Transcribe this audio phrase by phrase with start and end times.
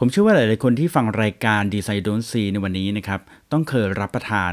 [0.00, 3.20] ผมเชื่อว่าหลายๆคนที่ฟังรายการดีไซน์โดนซีในวันนี้นะครับ
[3.52, 4.52] ต้องเคยรับประทาน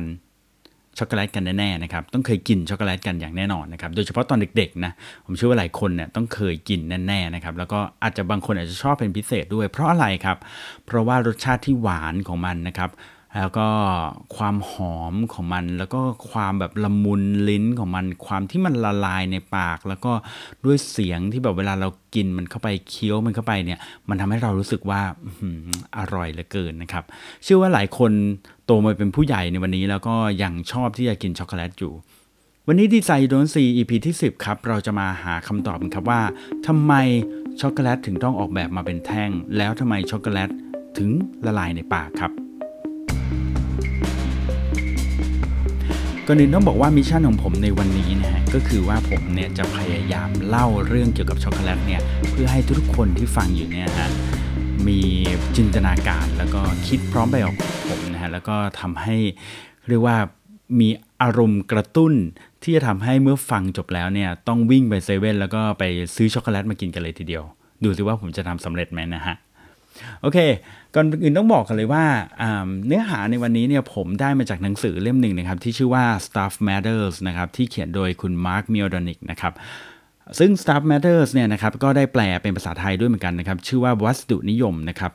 [0.97, 4.91] ช็อกโกแลตกันแน่ๆนะครับ ต้องเคยกินช็อกโกแลตกันอย่างแน่นอนนะครับ โดยเฉพาะตอนเด็กๆนะ
[5.25, 10.37] ผมเชื่อว่าหลายคนเนี่ยต้องเคยกินแน่ๆนะครับ แล้วก็อาจจะบางคนอาจจะชอบเป็นพิเศษด้วย เพราะอะไรครับ
[10.85, 12.89] เพราะว่ารสชาติที่หวานของมันนะครับ
[13.37, 13.67] แล้วก็
[14.37, 16.01] ความหอมของมัน แล้วก็
[16.31, 20.11] ความแบบละมุนลิ้นของมัน ความที่มันละลายในปาก แล้วก็
[20.65, 23.79] ด้วยเสียงที่แบบเวลาเรากินมันเข้าไปเคี้ยวมันเข้าไปเนี่ย
[24.09, 25.01] มันทำให้เรารู้สึกว่า
[25.97, 27.03] อร่อยเหลือเกินนะครับ
[27.43, 28.11] เชื่อว่าหลายคน
[28.65, 31.93] โตมาเป็นผู้ใหญ่ในวันนี้ แล้วก็ยังชอบที่จะกินช็อกโกแลตอยู่
[32.67, 36.21] วันนี้ Design You Don't See EP ที่ 10 ครับ เราจะมาหาคำตอบกันครับว่า
[36.67, 36.93] ทำไม
[37.61, 40.49] ช็อกโกแลตถึงต้องออกแบบมาเป็นแท่ง แล้วทำไมช็อกโกแลต
[40.97, 41.09] ถึง
[41.45, 42.33] ละลายในปากครับ
[46.27, 52.01] ก่อนอื่นต้องบอกว่า mission ของผมในวันนี้นะฮะก็คือว่าผมเนี่ยจะพยายามเล่าเรื่องเกี่ยวกับช็อกโกแลตเนี่ย
[52.31, 54.09] เพื่อให้ทุกคนที่ฟังอยู่เนี่ยฮะ
[54.87, 54.99] มี
[55.57, 57.55] จินตนาการแล้วก็คิดพร้อมไปกับ
[57.89, 59.17] ผมนะฮะแล้วก็ทำให้
[59.87, 60.17] เรียกว่า
[60.79, 60.89] มี
[61.21, 62.13] อารมณ์กระตุ้น
[62.63, 65.83] ที่จะทำให้เมื่อฟังจบแล้วเนี่ยต้องวิ่งไปเซเว่นแล้วก็ไป
[66.15, 67.43] ซื้อช็อกโกแลตมากินกันเลยทีเดียว
[67.83, 69.35] ดูสิว่าผมจะทำสำเร็จไหมนะฮะ
[70.21, 70.37] โอเค
[70.95, 72.05] ก่อนอื่นต้องบอกกันเลยว่า
[72.87, 79.53] เนื้อหาในวันนี้เนี่ยผมได้มาจากหนังสือเล่มหนึ่งนะครับ ที่ชื่อว่า Stuff Matters นะครับ ที่เขียนโดยคุณ Mark m i o d o n i c นะครับ
[80.39, 85.11] ซึ่ง Stuff Matters เนี่ยนะครับก็ได้แปลเป็นภาษาไทยด้วยเหมือนกันนะครับ ชื่อว่าวัสดุนิยมนะครับ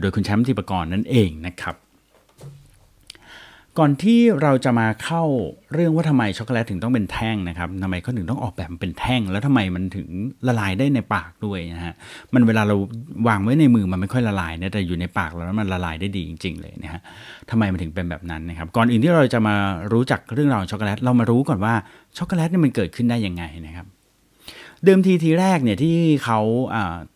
[0.00, 1.74] โดยคุณแชมป์ทิปกรนั่นเองนะครับ
[3.78, 5.22] ก่อนที่เราจะมาเข้า
[5.72, 10.08] เรื่องว่าทำไมช็อกโกแลตถึงต้องเป็นแท่งนะครับทำไมเขาถึงต้องออกแบบเป็นแท่ง แล้วทำไมมันถึง
[10.46, 11.94] ละลายได้ในปากด้วยนะฮะ
[12.34, 12.76] มันเวลาเรา
[13.28, 17.00] วางไว้ในมือมันไม่ค่อยละลายนะแต่อยู่ในปากแล้วมันละลายได้ดีจริง ๆ เลยนะฮะ
[17.50, 19.54] ทำไมมันถึงเป็นแบบนั้นนะครับก่อนอื่นที่เราจะมา
[19.92, 21.74] รู้จักเรื่องราวช็อกโกแลตเรามารู้ก่อนว่า
[22.18, 23.86] ช็อกโกแลตนี่มันเกิดขึ้นได้ยังไงนะครับ
[24.84, 26.40] เดิมทีทีแรกเนี่ยที่เขา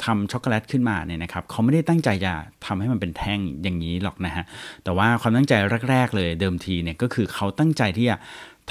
[0.05, 2.33] ทำช็อกโกแลตขึ้นมาเนี่ยนะครับเขาไม่ได้ตั้งใจจะ
[2.67, 4.45] ทำให้มันเป็นแท่งอย่างนี้หรอกนะฮะ
[4.85, 5.53] แต่ว่าความตั้งใจ
[5.91, 8.17] แรก ๆ เลยเดิมทีเนี่ยก็คือเขาตั้งใจที่จะ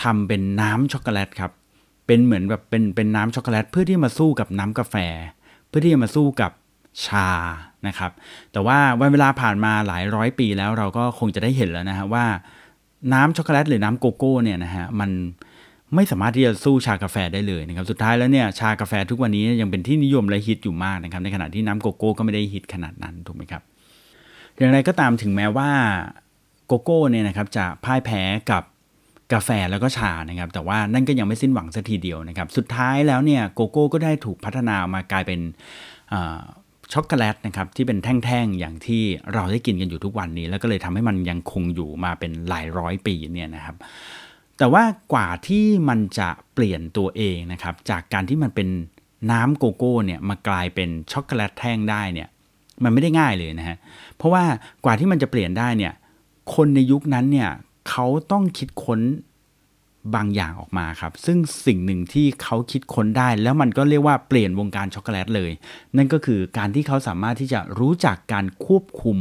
[0.03, 1.52] ทำเป็นน้ำช็อกโกแลตครับ
[2.07, 4.95] เป็นเหมือนแบบเป็นเป็นน้ำช็อกโกแลตเพื่อที่มาสู้กับน้ำกาแฟ
[5.67, 6.52] เพื่อที่จะมาสู้กับ
[7.05, 7.30] ชา
[7.87, 8.11] นะครับ
[8.52, 12.25] แต่ว่าวันเวลาผ่านมาหลายร้อยปีแล้วเราก็คงจะได้เห็นแล้วนะฮะว่า
[13.13, 15.11] น้ำช็อกโกแลตหรือน้ำโกโก้เนี่ยนะฮะมัน
[15.95, 23.61] ไม่สามารถที่จะสู้ชากาแฟได้เลยนะครับสุดท้ายแล้วเนี่ยชากาแฟทุกวันนี้ยังเป็นที่นิยมและฮิตอยู่มากนะครับในขณะที่น้ำโกโก้ก็ไม่ได้ฮิตขนาดนั้นถูกไหมครับ
[24.58, 25.70] อย่างไรก็ตามถึงแม้ว่า
[26.67, 28.21] โกโก้เนี่ยนะครับจะพ่ายแพ้
[28.52, 28.64] กับ
[29.33, 35.39] กาแฟแล้วก็ชานะครับแต่ว่านั่นก็ยังไม่สิ้นหวังสักทีเดียวนะครับสุดท้ายแล้วเนี่ยโกโก้ก็ได้ถูกพัฒนามากลายเป็น
[36.93, 43.75] ช็อกโกแลตนะครับที่เป็นแท่งๆอย่างที่เราได้กินกันอยู่ทุกวันนี้ แล้วก็เลยทำให้มันยังคงอยู่มาเป็นหลายร้อยปีเนี่ยนะครับ
[44.57, 48.69] แต่ว่ากว่าที่มันจะเปลี่ยนตัวเองนะครับ จากการที่มันเป็น
[49.31, 52.27] น้ำโกโก้เนี่ยมากลายเป็นช็อกโกแลตแท่งได้เนี่ย
[52.83, 53.77] มันไม่ได้ง่ายเลยนะฮะ
[54.15, 54.43] เพราะว่า
[54.85, 55.93] กว่าที่มันจะเปลี่ยนได้เนี่ย
[56.55, 57.49] คนในยุคนั้นเนี่ย
[57.89, 59.01] เขาต้องคิดค้น
[60.15, 65.51] บางอย่างออกมาครับ ซึ่งสิ่งหนึ่งที่เขาคิดค้นได้ แล้วมันก็เรียกว่าเปลี่ยนวงการช็อกโกแลตเลย
[65.97, 69.17] นั่นก็คือการที่เขาสามารถที่จะรู้จักการควบคุม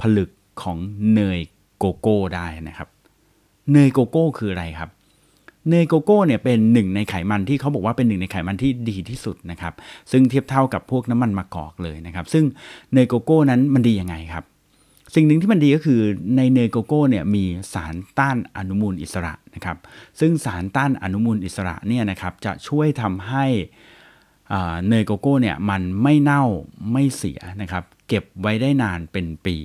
[0.00, 0.30] ผลึก
[0.62, 0.78] ของ
[1.14, 1.40] เนย
[1.78, 2.88] โกโก้ได้นะครับ
[3.72, 4.90] เนยโกโก้คืออะไรครับ
[5.68, 9.74] เนยโกโก้เนี่ยเป็นหนึ่งในไขมันที่เขาบอกว่าเป็นหนึ่งในไขมันที่ดีที่สุดนะครับ
[10.10, 12.44] ซึ่งเทียบเท่ากับพวกน้ำมันมะกอกเลยนะครับ ซึ่ง
[12.92, 14.44] เนยโกโก้นั้นมันดียังไงครับ
[15.14, 16.00] สิ่งหนึ่งที่มันดีก็คือ
[16.36, 17.44] ในเนยโกโก้เนี่ยมี
[17.74, 19.78] สารต้านอนุมูลอิสระนะครับ
[20.20, 23.46] ซึ่งสารต้านอนุมูลอิสระเนี่ยนะครับจะช่วยทำให้
[24.88, 26.44] เนยโกโก้เนี่ยมันไม่เน่า
[26.92, 29.56] ไม่เสียนะครับ เก็บไว้ได้นานเป็นปี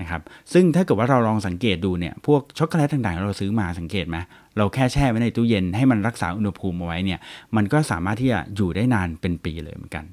[0.00, 0.22] นะครับ
[0.52, 4.16] ซึ่งถ้าเกิดว่าเราลองสังเกตดูเนี่ยพวกช็อกโกแลตต่างๆ เราซื้อมาสังเกตไหม
[4.56, 7.20] เราแค่แช่ไว้ในตู้เย็นให้มันรักษาอุณหภูมิเอาไว้เนี่ย
[7.56, 10.04] มันก็สามารถที่จะอยู่ได้นานเป็นปีเลยเหมือนกัน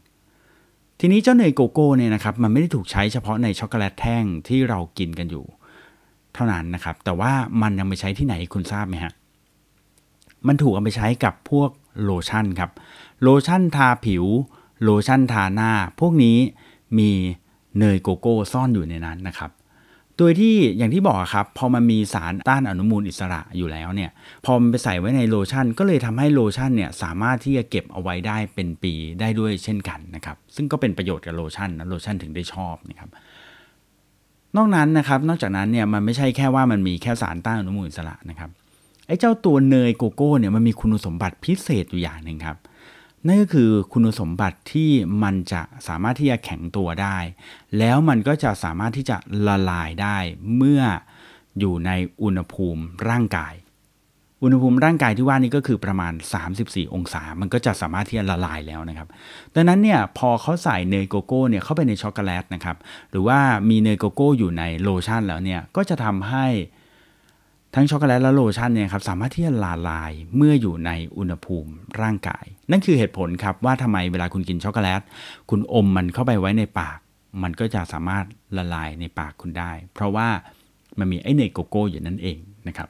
[0.99, 5.45] ทีนี้เจ้าเนยโกโก้เนี่ยนะครับมันไม่ได้ถูกใช้เฉพาะในช็อกโกแลตแท่งที่เรากินกันอยู่
[6.33, 7.31] เท่านั้นนะครับแต่ว่า
[7.61, 9.13] มันยังไปใช้ที่ไหนคุณทราบไหมฮะ
[10.47, 11.69] มันถูกเอาไปใช้กับพวก
[12.03, 12.71] โลชั่นครับ
[13.21, 14.25] โลชั่นทาผิว
[14.83, 16.37] โลชั่นทาหน้า พวกนี้
[16.97, 17.09] มี
[17.79, 19.51] เนยโกโก้ซ่อนอยู่ในนั้นนะครับ
[20.23, 24.11] โดยที่อย่างที่บอกครับ พอมันมีสารต้านอนุมูลอิสระอยู่แล้วเนี่ย
[24.45, 33.09] พอมันไปใส่ไว้ในโลชั่น ก็เลยทำให้โลชั่นเนี่ยสามารถที่จะเก็บเอาไว้ได้เป็นปีได้ด้วยเช่นกันนะครับ ซึ่งก็เป็นประโยชน์กับโลชั่นนะโลชั่นถึงได้ชอบนะครับ
[34.57, 38.49] นอกนั้นนะครับ นอกจากนั้นเนี่ยมันไม่ใช่แค่ว่ามันมีแค่สารต้านอนุมูลอิสระนะครับ
[39.07, 42.57] ไอ้เจ้าตัวเนยโกโก้เนี่ยมันมีคุณสมบัติพิเศษอยู่อย่างหนึ่งครับ
[43.27, 44.91] นั่นก็คือคุณสมบัติที่
[45.23, 47.17] มันจะสามารถที่จะแข็งตัวได้
[47.77, 50.17] แล้วมันก็จะสามารถที่จะละลายได้
[50.55, 50.81] เมื่อ
[51.59, 51.91] อยู่ใน
[52.21, 53.53] อุณหภูมิร่างกาย
[54.43, 56.13] อุณหภูมิร่างกายที่ว่านี้ก็คือประมาณ
[56.53, 59.07] 34 องศา มันก็จะสามารถที่จะละลายแล้วนะครับ
[59.55, 62.77] ดังนั้นเนี่ยพอเขาใส่เนยโกโก้เนี่ยเข้าไปในช็อกโกแลตนะครับ
[63.11, 63.39] หรือว่า
[63.69, 66.47] มีเนยโกโก้อยู่ในโลชั่นแล้วเนี่ยก็จะทำให้
[67.75, 71.71] ทั้งช็อกโกแลตและโลชั่นเนี่ยครับสามารถที่จะละลายเมื่ออยู่ในอุณหภูมิ
[72.01, 75.01] ร่างกาย นั่นคือเหตุผลครับว่าทำไมเวลาคุณกินช็อกโกแลต
[75.49, 76.97] คุณอมมันเข้าไปไว้ในปาก
[77.43, 78.25] มันก็จะสามารถ
[78.57, 80.27] ละลายในปากคุณได้ เพราะว่า
[80.99, 82.37] มันมีไอ้เนยโกโก้อยู่นั่นเอง
[82.67, 82.89] นะครับ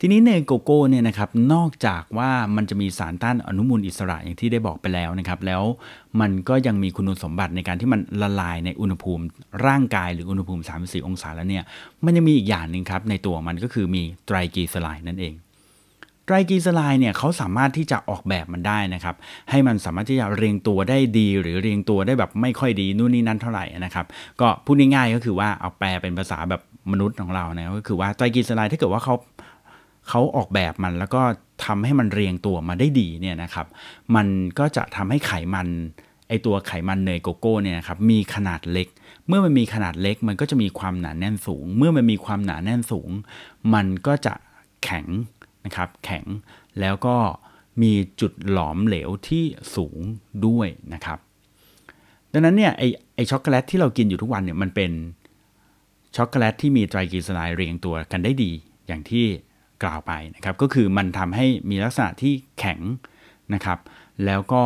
[0.00, 5.62] ทีนี้เนยโกโก้เนี่ยนะครับนอกจากว่ามันจะมีสารต้านอนุมูลอิสระอย่างที่ได้บอกไปแล้วนะครับแล้ว
[6.20, 9.24] มันก็ยังมีคุณสมบัติในการที่มันละลายในอุณหภูมิ
[9.66, 11.64] ร่างกายหรืออุณหภูมิ 34 องศาแล้วเนี่ย
[12.04, 15.34] มันยังมีอีกอย่างหนึ่งครับในตัวมันก็คือมีไตรกลีเซอไรด์นั่นเอง
[16.26, 19.14] ไตรกีสไลน์เนี่ยเขาสามารถที่จะออกแบบมันได้นะครับ
[19.50, 24.06] ให้มันสามารถที่จะเรียงตัวได้ดี หรือเรียงตัวได้แบบไม่ค่อยดีนู่นนี่นั่นเท่าไหร่นะครับ
[24.40, 26.62] ก็พูดง่ายๆก็คือว่าเอาแปลเป็นภาษาแบบ
[26.92, 29.14] มนุษย์ของเรานะก็คือว่าไตรกีสไลน์ถ้าเกิดว่าเขา
[30.08, 31.22] เขาออกแบบมันแล้วก็
[31.64, 33.66] ทำให้มันเรียงตัวมาได้ดีเนี่ยนะครับ
[34.16, 34.26] มัน
[34.58, 35.68] ก็จะทำให้ไขมัน
[36.28, 38.88] ไอตัวไขมันเนยโกโก้เนี่ยนะครับมีขนาดเล็ก
[39.26, 43.10] เมื่อมันมีขนาดเล็ก มันก็จะมีความหนาแน่นสูง เมื่อมันมีความหนาแน่นสูง
[43.74, 44.34] มันก็จะ
[44.84, 45.06] แข็ง
[45.64, 46.24] นะครับ แข็ง
[46.80, 47.16] แล้วก็
[47.82, 49.44] มีจุดหลอมเหลวที่
[49.76, 49.98] สูง
[50.46, 51.18] ด้วยนะครับ
[52.32, 52.82] ดังนั้นเนี่ยไอ
[53.14, 54.92] ไอช็อกโกแลตที่เรากินอยู่ทุกวันเนี่ยมันเป็น
[56.16, 58.50] ช็อกโกแลตที่มีไตรกลีเซอไรด์เรียงตัวกันได้ดี
[58.86, 59.26] อย่างที่
[59.82, 62.80] กล่าวไปนะครับ ก็คือมันทำให้มีลักษณะที่แข็ง
[63.54, 63.78] นะครับ
[64.26, 64.62] แล้วก็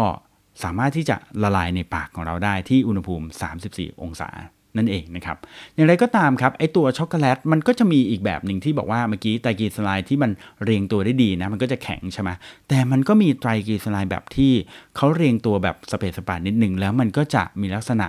[0.62, 3.26] สามารถที่จะละลายในปากของเราได้ที่อุณหภูมิ
[3.64, 4.30] 34 องศา
[4.76, 5.36] นั่นเองนะครับ
[5.74, 10.30] อย่างไรก็ตามครับไอตัวช็อกโกแลตมันก็จะมีอีกแบบหนึ่งที่บอกว่าเมื่อกี้ไตรกลีเซอไรด์ที่มัน
[10.64, 12.30] เรียงตัวได้ดีนะมันก็จะแข็งใช่ไหม
[12.68, 14.52] แต่มันก็มีไตรกลีเซอไรด์แบบที่
[14.96, 18.06] เขาเรียงตัวแบบสะเปะสะปะนิดหนึ่งแล้วมันก็จะมีลักษณะ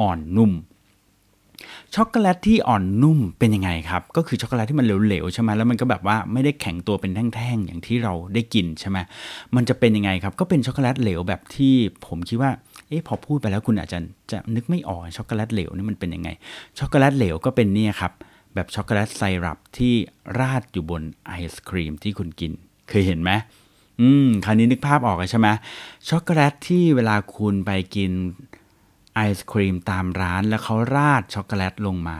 [0.00, 0.52] อ่อนนุ่ม
[1.94, 8.98] ช็อกโกแลตที่อ่อนนุ่มเป็นยังไงครับ ก็คือช็อกโกแลตที่มันเหลวๆใช่ไหมแล้วมันก็แบบว่าไม่ได้แข็งตัวเป็นแท่งๆอย่างที่เราได้กินใช่ไหม
[9.56, 11.74] มันจะเป็นยังไงครับ ก็เป็นช็อกโกแลตเหลวแบบที่
[12.06, 12.50] ผมคิดว่า
[12.88, 13.98] เอ๊ะพอพูดไปแล้วคุณอาจจะ
[14.30, 16.28] จะนึกไม่ออกช็อกโกแลตเหลวนี่มันเป็นยังไง
[16.78, 18.12] ช็อกโกแลตเหลวก็เป็นนี่ครับ
[18.54, 19.94] แบบช็อกโกแลตไซรัปที่
[20.38, 22.52] ราดอยู่บนไอศครีมที่คุณกิน
[22.88, 23.30] เคยเห็นไหม
[24.00, 25.48] อืมคราวนี้นึกภาพออกใช่ไหม
[26.08, 28.10] ช็อกโกแลตที่เวลาคุณไปกิน
[29.14, 32.18] ไอศครีมตามร้านแล้วเขาราดช็อกโกแลตลงมา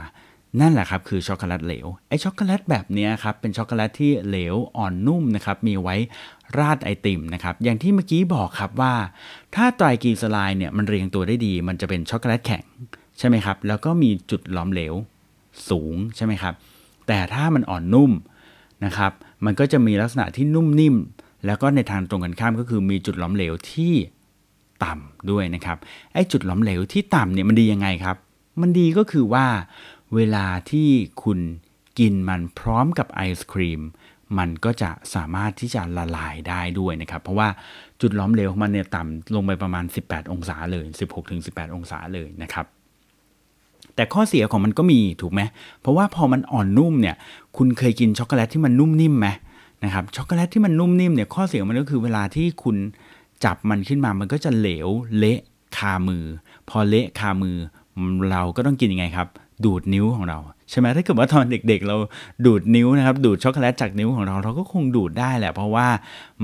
[0.60, 5.96] นั่นแหละครับคือช็อกโกแลตเหลวไอช็อกโกแลตแบบนี้ครับเป็นช็อกโกแลตที่เหลวอ่อนนุ่มนะครับมีไว้
[6.58, 8.94] ราดไอติมนะครับอย่างที่เมื่อกี้บอกครับว่า
[9.54, 12.64] ถ้าไตรกลีเซอไรด์เนี่ยมันเรียงตัวได้ดี มันจะเป็นช็อกโกแลตแข็ง
[13.18, 14.94] ใช่ไหมครับแล้วก็มีจุดหลอมเหลว
[15.68, 16.54] สูงใช่ไหมครับ
[17.06, 18.10] แต่ถ้ามันอ่อนนุ่ม
[18.84, 19.12] นะครับ
[19.44, 20.96] มันก็จะมีลักษณะที่นุ่มนิ่ม
[21.46, 23.94] แล้วก็ในทางตรงกันข้ามก็คือมีจุดหลอมเหลวที่
[24.84, 25.78] ต่ำด้วยนะครับ
[26.12, 28.16] ไอ้จุดหลอมเหลวที่ต่ำเนี่ยมันดียังไงครับ
[28.60, 29.46] มันดีก็คือว่า
[30.14, 30.88] เวลาที่
[31.22, 31.38] คุณ
[31.98, 33.80] กินมันพร้อมกับไอศครีม
[34.38, 37.48] มันก็จะสามารถที่จะละลายได้ด้วยนะครับ เพราะว่า
[38.00, 40.84] จุดล้อมเหลวของมันเนี่ยต่ำลงไปประมาณ 18 องศาเลย
[41.30, 42.66] 16-18 องศาเลยนะครับ
[43.94, 45.40] แต่ข้อเสียของมันก็มีถูกไหม
[45.80, 47.16] เพราะว่าพอมันอ่อนนุ่มเนี่ย
[47.56, 49.28] คุณเคยกินช็อกโกแลตที่มันนุ่มนิ่มไหม
[49.84, 52.76] นะครับช็อกโกแลตที่มันนุ่มนิ่มเนี่ยข้อเสียมันก็คือเวลาที่คุณ
[53.44, 54.88] จับมันขึ้นมามันก็จะเหลว
[55.18, 55.40] เละ
[55.76, 56.24] คามือ
[56.68, 57.56] พอเละคามือ
[58.30, 59.28] เราก็ต้องกินยังไงครับ
[59.64, 60.38] ดูดนิ้วของเรา
[60.70, 61.96] ใช่ไหมถ้าเกิดว่าตอนเด็กๆ เรา
[62.46, 65.86] ดูดนิ้วนะครับ ดูดช็อกโกแลตจากนิ้วของเราเราก็คงดูดได้แหละ เพราะว่า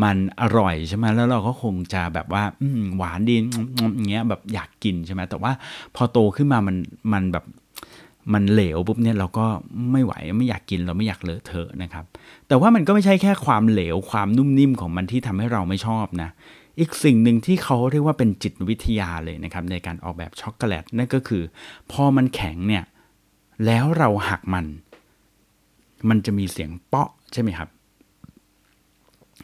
[0.03, 2.43] มันอร่อยใช่ไหมแล้วเราก็คงจะแบบว่า
[2.97, 3.35] หวานดี
[3.97, 5.53] อย่างเงี้ยแบบอยากกินใช่ไหมแต่ว่า
[5.97, 6.77] พอโตขึ้นมามัน
[7.13, 7.45] มันแบบ
[8.33, 9.47] มันเหลวปุ๊บเนี่ยเราก็
[9.93, 12.05] ไม่ไหวไม่อยากกินเราไม่อยากเลอะเทอะนะครับ
[12.49, 16.31] แต่ว่ามันก็ไม่ใช่แค่ความเหลวความนุ่มนิ่มของมันที่ทำให้เราไม่ชอบนะ
[16.79, 21.43] อีกสิ่งหนึ่งที่เขาเรียกว่าเป็นจิตวิทยาเลยนะครับในการออกแบบช็อกโกแลตนั่นก็คือ
[21.93, 22.85] พอมันแข็งเนี่ย
[23.67, 24.67] แล้วเราหักมัน
[26.09, 27.69] มันจะมีเสียงเปาะใช่ไหมครับ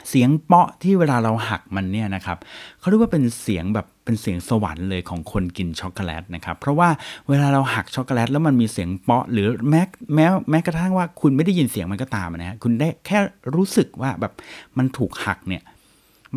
[0.09, 2.39] เสียงเปาะที่เวลาเราหักมันเนี่ยนะครับ
[2.79, 6.89] เขาเรียกว่าเป็นเสียงแบบเป็นเสียงสวรรค์เลยของคนกินช็อกโกแลตนะครับ เพราะว่า
[7.29, 9.83] เวลาเราหักช็อกโกแลตแล้วมันมีเสียงเปาะ หรือแม้
[10.15, 13.19] แม้แม้กระทั่งว่าคุณไม่ได้ยินเสียงมันก็ตามนะฮะคุณได้แค่
[13.55, 14.33] รู้สึกว่าแบบ
[14.79, 15.63] มันถูกหักเนี่ย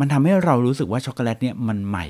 [0.00, 2.06] มันทำให้เรารู้สึกว่าช็อกโกแลตเนี่ยมันใหม่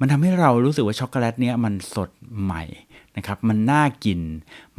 [0.00, 2.10] มันทำให้เรารู้สึกว่าช็อกโกแลตเนี่ยมันสด
[2.42, 2.62] ใหม่
[3.16, 4.20] นะครับมันน่ากิน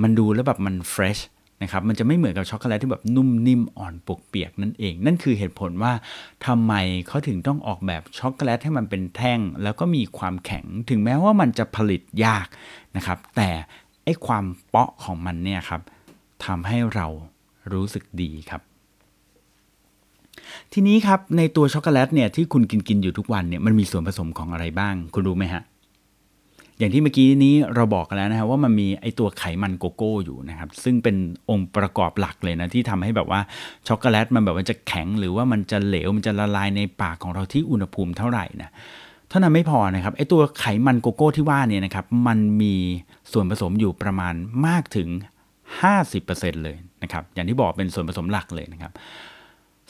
[0.02, 1.18] มันดูแล้วแบบมันเฟรช
[1.62, 5.94] นะครับมันจะไม่เหมือนกับช็อกโกแลตที่แบบนุ่มนิ่มอ่อนปกเปียกนั่นเอง นั่นคือเหตุผลว่า
[6.46, 6.74] ทำไม
[7.08, 12.48] เขาถึงต้องออกแบบช็อกโกแลตให้มันเป็นแท่ง แล้วก็มีความแข็งถึงแม้ว่ามันจะผลิตยาก
[12.96, 13.50] นะครับ แต่
[14.04, 15.82] ไอ้ความเปาะของมันเนี่ยครับ
[16.46, 17.08] ทำให้เรา
[17.74, 18.62] รู้สึกดีครับ
[20.74, 25.64] ทีนี้ครับในตัวช็อกโกแลตเนี่ยที่คุณกินกินอยู่ทุกวันเนี่ยมันมีส่วนผสมของอะไรบ้าง คุณรู้ไหมฮะ
[26.80, 31.16] อย่างที่เมื่อกี้นี้เราบอกกันแล้วนะครับว่ามันมีไอตัวไขมันโกโก้อยู่นะครับซึ่งเป็น
[31.50, 33.40] องค์ประกอบหลักเลยนะที่ทำให้แบบว่า
[33.88, 38.70] ช็อกโกแลตมันแบบว่าจะแข็งหรือว่ามันจะเหลวมันจะละลายในปากของเราที่อุณหภูมิเท่าไหร่นะ
[39.30, 42.76] เท่านั้นไม่พอนะครับไอตัวไขมันโกโก้ที่ว่าเนี่ยนะครับมันมี
[43.32, 44.34] ส่วนผสมอยู่ประมาณ
[44.68, 45.10] มากถึง
[45.86, 48.92] 50%เลยนะครับอย่างที่บอกเป็นส่วนผสมหลักเลยนะครับ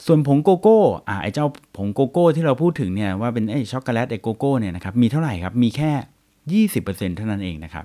[0.06, 7.84] ส่วนผงโกโก้ อ่าไอ้เจ้าผงโกโก้ที่เราพูดถึงเนี่ยว่าเป็นไอ้ช็อกโกแลตไอ้โกโก้เนี่ยนะครับมีเท่าไหร่ครับ มีแค่ 20%เท่านั้นเองนะครับ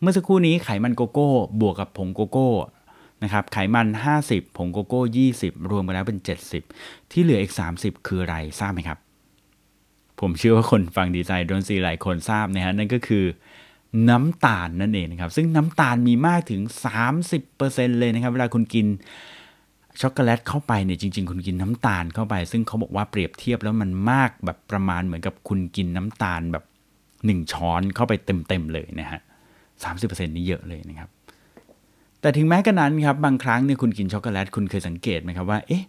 [0.00, 1.28] เมื่อสักครู่นี้ไขมันโกโก้
[1.60, 2.50] บวกกับผงโกโก้
[3.22, 3.86] นะครับไขมัน
[4.22, 5.00] 50 ผงโกโก้
[5.36, 6.18] 20 รวมกันแล้วเป็น
[6.64, 8.98] 70 ที่เหลืออีก 30 คืออะไรทราบไหมครับ
[10.20, 13.24] ผมเชื่อว่าคนฟัง Design You Don't See หลายคนทราบนะฮะนั่นก็คือ
[14.08, 16.60] น้ำตาลนั่นเองนะครับ ซึ่งน้ำตาลมีมากถึง
[17.30, 18.86] 30%เลยนะครับ เวลาคุณกิน
[20.00, 26.64] ช็อกโกแลตเข้าไปเนี่ยจริง ๆ คุณกินน้ำตาลเข้าไป ซึ่งเขาบอกว่าเปรียบเทียบแล้วมันมากแบบประมาณเหมือนกับคุณกินน้ำตาลแบบ
[27.08, 29.20] 1ช้อนเข้าไปเต็ม ๆ เลยนะฮะ
[29.84, 31.08] สามสิบเปอร์เซ็นต์นี่เยอะเลยนะครับ
[32.20, 35.84] แต่ถึงแม้กระนั้นครับบางครั้งเนี่ยคุณกินช็อกโกแลตคุณเคยสังเกตไหมครับว่า เอ๊ะ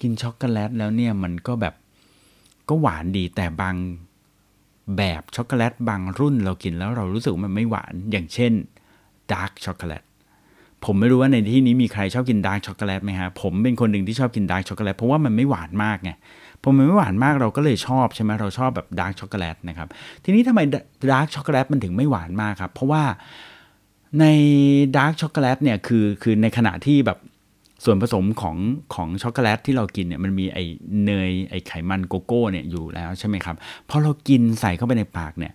[0.00, 1.74] กินช็อกโกแลตแล้วเนี่ยมันก็แบบ
[2.68, 3.76] ก็หวานดีแต่บาง
[4.96, 8.52] แบบช็อกโกแลตบางรุ่นเรากินแล้วเรารู้สึกมันไม่หวานอย่างเช่น
[9.32, 10.02] ดาร์กช็อกโกแลต
[10.84, 16.10] ผมไม่รู้ว่าในที่นี้มีใครชอบกินดาร์กช็อกโกแลตไหมฮะผมเป็นคนหนึ่งที่ชอบกินดาร์กช็อกโกแลตเพราะว่ามันไม่หวานมากไง
[16.62, 19.88] พอมันไม่หวานมากเราก็เลยชอบใช่ไหมเราชอบแบบดาร์กช็อกโกแลตนะครับ
[20.24, 20.60] ทีนี้ทำไม
[21.12, 23.02] ดาร์กช็อกโกแลตมันถึงไม่หวานมากครับ เพราะว่า
[24.20, 24.24] ใน
[24.96, 27.18] ดาร์กช็อกโกแลตเนี่ยคือคือในขณะที่แบบ
[27.84, 28.56] ส่วนผสมของ
[28.94, 30.58] ของช็อกโกแลตที่เรากินเนี่ยมันมีไอ
[31.04, 33.56] เนยไอไขมันโกโก้เนี่ยอยู่แล้วใช่ไหมครับ
[33.88, 35.52] พอเรากินใส่เข้าไปในปากเนี่ย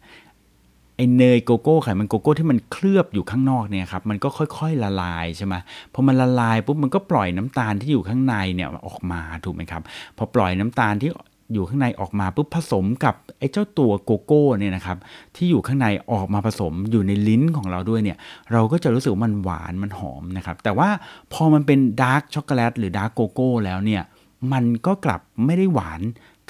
[0.95, 5.55] ไอเนยโกโก้ไขมันโกโก้ที่มันเคลือบอยู่ข้างนอกเนี่ยครับมันก็ค่อยๆละลายใช่ไหม
[5.93, 9.81] พอมันละลายปุ๊บมันก็ปล่อยน้ำตาลที่อยู่ข้างในเนี่ยออกมาถูกไหมครับ
[10.17, 11.11] พอปล่อยน้ำตาลที่
[11.53, 14.97] อยู่ข้างในออกมาปุ๊บผสมกับไอ้เจ้าตัวโกโก้เนี่ยนะครับ
[15.35, 18.17] ที่อยู่ข้างในออกมาผสมอยู่ในลิ้นของเราด้วยเนี่ย
[18.51, 20.89] เราก็จะรู้สึกมันหวานมันหอมนะครับแต่ว่า
[21.33, 24.03] พอมันเป็นดาร์กช็อกโกแลตหรือ dark โกโก้แล้วเนี่ย
[24.51, 26.01] มันก็กลับไม่ได้หวาน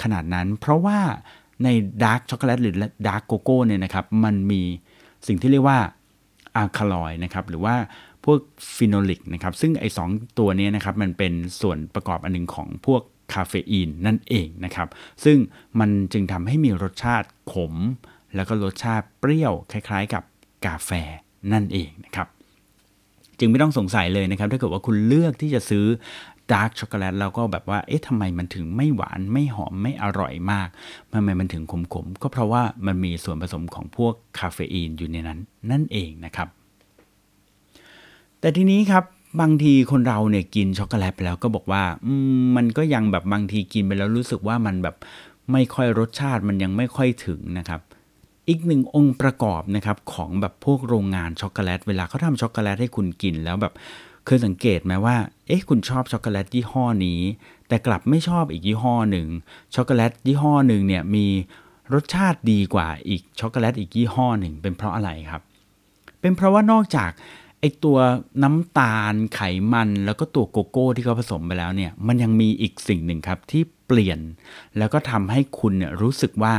[0.02, 0.98] ขนาดนั้น เพราะว่า
[1.64, 1.68] ใน
[2.04, 2.74] ดาร์กช็อกโกแลตหรือ
[3.08, 4.62] dark โกโก้เนี่ยนะครับมันมี
[5.26, 5.78] สิ่งที่เรียกว่า
[6.56, 7.74] อัลคาลอยด์นะครับหรือว่า
[8.24, 8.38] พวก
[8.76, 9.98] phenolic นะครับซึ่งไอ้สาร
[10.38, 14.88] ตัวนี้นะครับมันเป็นส่วนประกอบอันหนึ่งของพวกคาเฟอีนนั่นเองนะครับ
[15.24, 15.38] ซึ่ง
[15.80, 17.74] มันจึงทำให้มีรสชาติขม
[18.34, 20.22] แล้วก็รสชาติเปรี้ยวคล้าย ๆ กับ
[20.66, 20.90] กาแฟ
[21.52, 22.28] นั่นเองนะครับ
[23.38, 25.86] จึงไม่ต้องสงสัยเลยนะครับถ้าเกิดว่าคุณเลือกที่จะซื้อ
[26.52, 30.68] ดาร์กช็อกโกแลตแล้วก็แบบว่า เอ๊ะทำไมมันถึงไม่หวานไม่หอมไม่อร่อยมาก
[31.14, 35.38] ทำไมมันถึงขมๆ ก็เพราะว่ามันมีส่วนผสมของพวกคาเฟอีนอยู่ในนั้น
[35.70, 36.48] นั่นเองนะครับ
[38.40, 39.04] แต่ทีนี้ครับ
[39.40, 44.96] บางทีคนเราเนี่ยกินช็อกโกแลตไปแล้วก็บอกว่าอืมมันก็ยังแบบบางทีกินไปแล้วรู้สึกว่ามันแบบ
[45.52, 47.80] ไม่ค่อยรสชาติมันยังไม่ค่อยถึงนะครับ
[48.48, 53.74] อีกหนึ่งองค์ประกอบนะครับของแบบพวกโรงงานช็อกโกแลตเวลาเขาทำช็อกโกแลตให้คุณกินแล้วแบบ
[54.26, 55.16] เคยสังเกตไหมว่า
[55.46, 57.20] เอ๊ะ คุณชอบช็อกโกแลตยี่ห้อนี้
[57.68, 59.28] แต่กลับไม่ชอบอีกยี่ห้อหนึ่ง
[59.74, 61.26] ช็อกโกแลตยี่ห้อหนึ่งเนี่ยมี
[61.94, 65.42] รสชาติดีกว่าอีกช็อกโกแลตอีกยี่ห้อหนึ่ง เป็นเพราะอะไรครับ
[66.20, 67.10] เป็นเพราะว่านอกจาก
[67.60, 67.98] ไอตัว
[68.42, 69.40] น้ำตาลไข
[69.72, 74.20] มันแล้วก็ตัวโกโก้ที่เขาผสมไปแล้วเนี่ย มันยังมีอีกสิ่งหนึ่งครับที่เปลี่ยน
[74.78, 76.54] แล้วก็ทำให้คุณเนี่ยรู้สึกว่า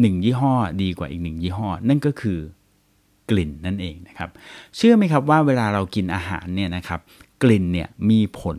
[0.00, 2.38] หนึ่งยี่ห้อดีกว่าอีกหนึ่งยี่ห้อ นั่นก็คือ
[3.30, 4.30] กลิ่นนั่นเองนะครับ
[4.76, 7.00] เชื่อไหมครับว่าเวลาเรากินอาหารเนี่ยนะครับ
[7.42, 8.58] กลิ่นเนี่ยมีผล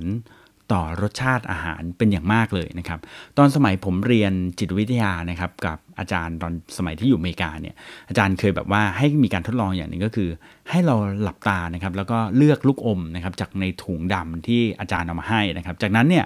[0.75, 2.99] ต่อรสชาติอาหารเป็นอย่างมากเลยนะครับ
[3.37, 7.75] ตอนสมัยผมเรียนจิตวิทยานะครับกับอาจารย์ตอนสมัยที่อยู่อเมริกาเนี่ย
[8.09, 10.29] อาจารย์เคยแบบว่าให้มีการทดลองอย่างหนึ่งก็คือ
[10.69, 16.25] ให้เราหลับตานะครับแล้วก็เลือกลูกอมนะครับจากในถุงดำที่อาจารย์เอามาให้นะครับ จากนั้นเนี่ย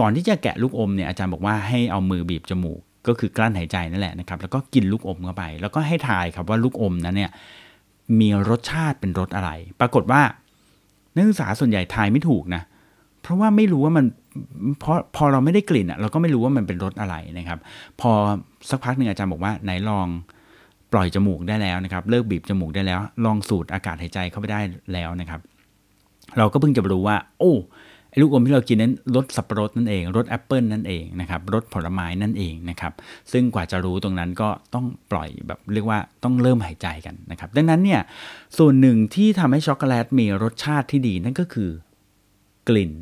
[0.00, 7.30] ก่อนที่จะแกะลูกอมเนี่ยอาจารย์บอกว่าให้เอามือบีบจมูกก็คือกลั้นหายใจนั่นแหละนะครับแล้วก็กินลูกอมเข้าไป แล้วก็ให้ทายครับว่าลูกอมนั้นเนี่ย
[8.20, 9.50] มีรสชาติเป็นรสอะไร
[9.80, 10.22] ปรากฏว่า
[11.14, 12.62] นักศึกษาส่วนใหญ่ทายไม่ถูกนะ
[13.22, 14.04] เพราะว่าไม่รู้ว่ามัน
[14.80, 17.58] เพราะพอเราไม่ได้กลิ่นอะเราก็ไม่รู้ว่ามันเป็นรสอะไรนะครับ
[18.00, 18.12] พอ
[18.70, 20.06] สักพักหนึ่งอาจารย์บอกว่าไหนลอง
[20.92, 24.60] ปล่อยจมูกได้แล้วนะครับ เลิกบีบจมูกได้แล้ว ลองสูดอากาศหายใจเข้าไปได้
[24.92, 25.40] แล้วนะครับ
[26.38, 27.54] เราก็เพิ่งจะรู้ว่า โอ้
[28.10, 32.92] ไอ้ลูกอมที่เรากินนั้นรสสับปะรดนั่นเองรสแอปเปิลนั่นเองนะครับรสผลไม้นั่นเองนะครับ
[33.32, 38.00] ซึ่งกว่าจะรู้ตรงนั้นก็ต้องปล่อยแบบเรียกว่าต้องเริ่มหายใจกันนะครับดังนั้นเนี่ย
[38.58, 41.70] ส่วนหนึ่งที่ทำให้ช็อกโกแลตมีรสชาติที่ดีนั่นก็คือ
[42.68, 42.92] กลิ่น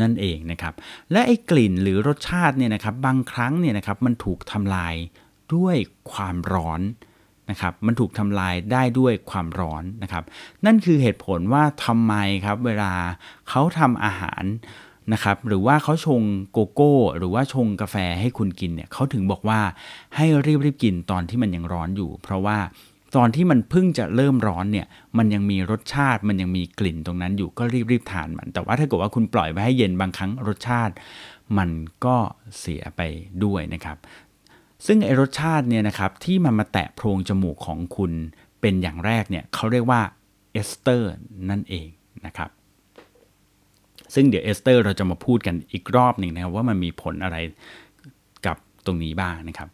[0.00, 0.74] นั่นเองนะครับ
[1.12, 4.94] และไอ้กลิ่นหรือรสชาติเนี่ยนะครับบางครั้งเนี่ยนะครับมันถูกทำลาย
[5.54, 5.76] ด้วย
[6.12, 6.80] ความร้อน
[7.50, 10.24] นะครับมันถูกทำลายได้ด้วยความร้อนนะครับ
[10.66, 12.92] นั่นคือเหตุผลว่าทำไมครับเวลา
[13.48, 14.44] เขาทำอาหาร
[15.12, 16.22] นะครับหรือว่าเขาชง
[16.52, 19.60] โกโก้ หรือว่าชงกาแฟให้คุณกินเนี่ยเขาถึงบอกว่า
[20.16, 22.58] ให้รีบๆกินตอนที่มันยังร้อนอยู่ เพราะว่า
[23.16, 24.86] ตอนที่มันเพิ่งจะเริ่มร้อนเนี่ย
[25.18, 30.94] มันยังมีรสชาติมันยังมีกลิ่นตรงนั้นอยู่ก็รีบๆทานมัน แต่ว่าถ้าเกิดว่าคุณปล่อยไว้ให้เย็นบางครั้งรสชาติ
[31.58, 31.70] มัน
[32.04, 32.16] ก็
[32.58, 33.00] เสียไป
[33.44, 33.96] ด้วยนะครับ
[34.86, 38.12] ซึ่งไอรสชาติเนี่ยนะครับที่มันมาแตะโพรงจมูกของคุณ
[38.60, 40.00] เป็นอย่างแรกเนี่ยเขาเรียกว่า
[40.52, 41.10] เอสเตอร์
[41.50, 41.88] นั่นเอง
[42.26, 42.50] นะครับ
[44.14, 47.36] ซึ่งเดี๋ยวเอสเตอร์เราจะมาพูดกันอีกรอบหนึ่งนะครับว่ามันมีผลอะไร
[48.46, 48.56] กับ
[48.86, 49.68] ตรงนี้บ้างนะครับ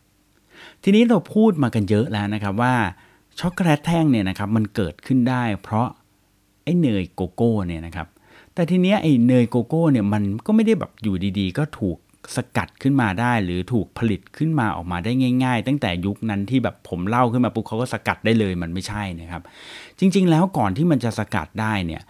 [0.82, 2.74] ทีนี้เราพูดมากันเยอะแล้วนะครับว่า
[3.40, 5.88] ช็อกโกแลตแท่งเนี่ยนะครับมันเกิดขึ้นได้เพราะ
[6.64, 8.08] ไอ้เนยโกโก้เนี่ยนะครับ
[8.54, 11.96] แต่ทีเนี้ยไอ้เนยโกโก้เนี่ยมันก็ไม่ได้แบบอยู่ดีๆ ก็ถูก
[12.36, 15.12] สกัดขึ้นมาได้ หรือถูกผลิตขึ้นมาออกมาได้
[15.44, 19.42] ง่าย ๆ ตั้งแต่ยุคนั้นที่แบบผมเล่าขึ้นมาปุ๊บเขาก็สกัดได้เลยมันไม่ใช่นะครับ
[19.98, 22.02] จริง ๆ แล้วก่อนที่มันจะสกัดได้เนี่ย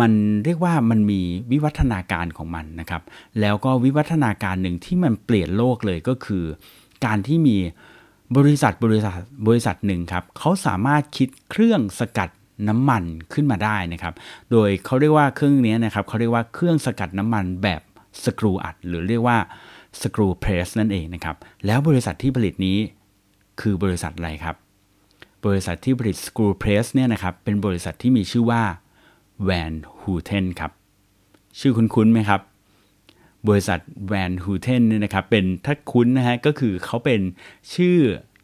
[0.00, 0.12] มัน
[0.44, 3.02] เรียกว่ามันมีวิวัฒนาการของมันนะครับ
[3.40, 6.44] แล้วก็วิวัฒนาการหนึ่งที่มันเปลี่ยนโลกเลยก็คือ
[7.04, 7.56] การที่มี
[8.36, 9.14] บริษัทบริษัท
[9.46, 12.30] บริษัทหนึ่งครับเขาสามารถคิดเครื่องสกัด
[12.68, 14.14] น้ำมันขึ้นมาได้นะครับ
[14.50, 17.80] โดยเขาเรียกว่าเครื่องนี้นะครับเขาเรียกว่าเครื่องสกัดน้ำมันแบบ
[18.24, 19.38] สกรูอัด หรือเรียกว่า
[20.02, 22.78] สกรูเพรสนั่นเองนะครับ แล้วบริษัทที่ผลิตนี้
[23.60, 24.56] คือบริษัทอะไรครับ
[25.46, 28.62] บริษัทที่ผลิตสกรูเพรสเนี่ยนะครับเป็นบริษัทที่มีชื่อว่า
[29.44, 30.72] แวนฮูเทนครับ
[31.60, 32.40] ชื่อคุ้นๆไหมครับ
[33.48, 37.20] บริษัทแวนฮูเทนเนี่ยนะครับเป็นถ้าคุ้นนะฮะก็คือเขาเป็น
[37.74, 37.98] ชื่อ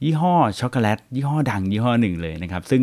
[0.05, 2.83] ยี่ห้อช็อกโกแลตยี่ห้อดังยี่ห้อหนึ่งเลยนะครับ ซึ่ง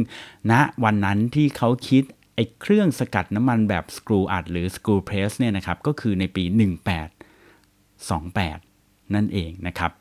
[0.51, 2.03] ณวันนั้นที่เขาคิด
[2.41, 9.91] อ้เครื่องสกัดน้ำมันแบบสกรูอัดหรือสกรูเพรสเนี่ยนะครับก็คือในปี 1828 นั่นเองนะครับ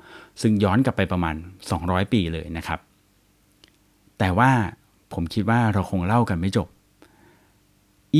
[0.40, 1.35] ซึ่งย้อนกลับไปประมาณ
[1.75, 2.80] 200 ปีเลยนะครับ
[4.18, 4.50] แต่ว่า
[5.12, 6.68] ผมคิดว่าเราคงเล่ากันไม่จบ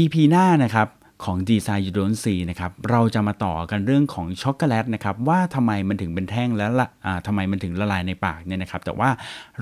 [0.01, 0.89] EP หน้านะครับ
[1.25, 9.11] ของ Design You Don't See นะครับเราจะมาต่อกันเรื่องของช็อกโกแลตนะครับว่าทำไมมันถึงเป็นแท่งและละอ่าทำไมมันถึงละลายในปากเนี่ยนะครับแต่ว่า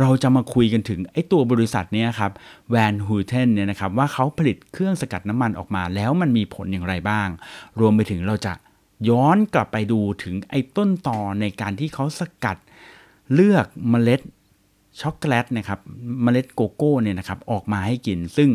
[0.00, 2.32] เราจะมาคุยกันถึงไอ้ตัวบริษัทเนี้ยครับ
[2.74, 7.28] Van Houten เนี่ยนะครับว่าเขาผลิตเครื่องสกัดน้ำมันออกมา แล้วมันมีผลอย่างไรบ้าง
[7.80, 8.52] รวมไปถึงเราจะ
[9.08, 12.56] ย้อนกลับไปดูถึงไอ้ต้นตอในการที่เขาสกัด
[13.34, 14.20] เลือกเมล็ด
[15.00, 15.80] ช็อกโกแลตนะครับ
[16.22, 18.48] เมล็ดโกโก้เนี่ยนะครับออกมาให้กิน ซึ่ง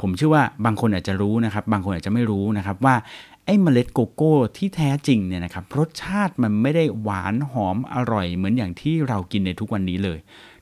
[0.00, 2.96] ผมเชื่อว่าบางคนอาจจะรู้นะครับ บางคนอาจจะไม่รู้นะครับว่า
[3.44, 10.18] ไอ้เมล็ดโกโก้ที่แท้จริงเนี่ยนะครับรสชาติมันไม่ได้หวานหอมอร่อยเหมือนอย่างที่เรากินในทุกวันนี้เลย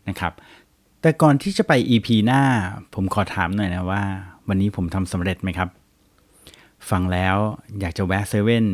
[0.08, 0.32] นะครับ
[1.02, 2.42] แต่ก่อนที่จะไป EP หน้า
[2.94, 4.02] ผมขอถามหน่อยนะว่า
[4.48, 5.68] วันนี้ผมทำสำเร็จไหมครับ
[6.90, 7.36] ฟังแล้ว
[7.80, 8.66] อยากจะแวะเซเว่น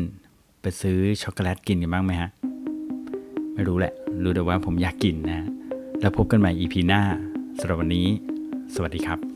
[0.61, 2.29] ไปซื้อช็อกโกแลตกินกันบ้างไหมฮะ
[3.53, 5.45] ไม่รู้แหละ รู้แต่ว่าผมอยากกินนะ
[6.01, 7.01] แล้วพบกันใหม่ EP หน้า
[7.59, 8.07] สำหรับวันนี้
[8.75, 9.34] สวัสดีครับ